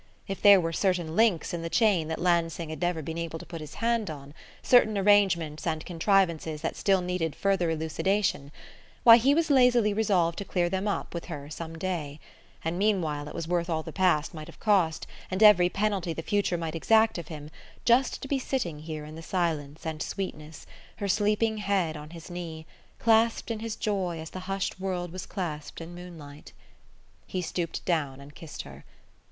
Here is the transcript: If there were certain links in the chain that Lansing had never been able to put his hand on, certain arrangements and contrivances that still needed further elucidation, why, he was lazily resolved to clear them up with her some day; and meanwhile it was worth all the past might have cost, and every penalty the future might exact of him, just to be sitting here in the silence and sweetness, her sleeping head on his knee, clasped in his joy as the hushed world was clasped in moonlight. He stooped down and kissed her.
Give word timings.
If 0.27 0.41
there 0.41 0.59
were 0.59 0.73
certain 0.73 1.15
links 1.15 1.53
in 1.53 1.61
the 1.61 1.69
chain 1.69 2.07
that 2.07 2.17
Lansing 2.17 2.69
had 2.69 2.81
never 2.81 3.03
been 3.03 3.19
able 3.19 3.37
to 3.37 3.45
put 3.45 3.61
his 3.61 3.75
hand 3.75 4.09
on, 4.09 4.33
certain 4.63 4.97
arrangements 4.97 5.67
and 5.67 5.85
contrivances 5.85 6.61
that 6.61 6.75
still 6.75 7.01
needed 7.01 7.35
further 7.35 7.69
elucidation, 7.69 8.51
why, 9.03 9.17
he 9.17 9.35
was 9.35 9.51
lazily 9.51 9.93
resolved 9.93 10.39
to 10.39 10.43
clear 10.43 10.69
them 10.71 10.87
up 10.87 11.13
with 11.13 11.25
her 11.25 11.51
some 11.51 11.77
day; 11.77 12.19
and 12.65 12.79
meanwhile 12.79 13.27
it 13.27 13.35
was 13.35 13.47
worth 13.47 13.69
all 13.69 13.83
the 13.83 13.91
past 13.93 14.33
might 14.33 14.47
have 14.47 14.59
cost, 14.59 15.05
and 15.29 15.43
every 15.43 15.69
penalty 15.69 16.13
the 16.13 16.23
future 16.23 16.57
might 16.57 16.73
exact 16.73 17.19
of 17.19 17.27
him, 17.27 17.51
just 17.85 18.23
to 18.23 18.27
be 18.27 18.39
sitting 18.39 18.79
here 18.79 19.05
in 19.05 19.13
the 19.13 19.21
silence 19.21 19.85
and 19.85 20.01
sweetness, 20.01 20.65
her 20.95 21.07
sleeping 21.07 21.57
head 21.59 21.95
on 21.95 22.09
his 22.09 22.27
knee, 22.27 22.65
clasped 22.97 23.51
in 23.51 23.59
his 23.59 23.75
joy 23.75 24.19
as 24.19 24.31
the 24.31 24.39
hushed 24.49 24.79
world 24.79 25.11
was 25.11 25.27
clasped 25.27 25.79
in 25.79 25.93
moonlight. 25.93 26.53
He 27.27 27.43
stooped 27.43 27.85
down 27.85 28.19
and 28.19 28.33
kissed 28.33 28.63
her. 28.63 28.83